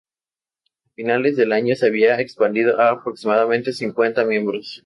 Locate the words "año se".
1.53-1.85